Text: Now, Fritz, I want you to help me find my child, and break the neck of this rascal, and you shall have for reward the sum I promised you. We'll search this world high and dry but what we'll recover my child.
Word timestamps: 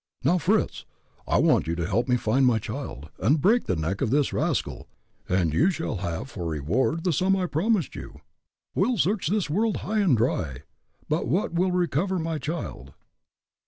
Now, 0.23 0.39
Fritz, 0.39 0.83
I 1.27 1.37
want 1.37 1.67
you 1.67 1.75
to 1.75 1.85
help 1.85 2.07
me 2.07 2.17
find 2.17 2.43
my 2.43 2.57
child, 2.57 3.09
and 3.19 3.39
break 3.39 3.65
the 3.65 3.75
neck 3.75 4.01
of 4.01 4.09
this 4.09 4.33
rascal, 4.33 4.87
and 5.29 5.53
you 5.53 5.69
shall 5.69 5.97
have 5.97 6.27
for 6.27 6.47
reward 6.47 7.03
the 7.03 7.13
sum 7.13 7.35
I 7.35 7.45
promised 7.45 7.93
you. 7.93 8.19
We'll 8.73 8.97
search 8.97 9.27
this 9.27 9.47
world 9.47 9.77
high 9.85 9.99
and 9.99 10.17
dry 10.17 10.63
but 11.07 11.27
what 11.27 11.53
we'll 11.53 11.69
recover 11.71 12.17
my 12.17 12.39
child. 12.39 12.93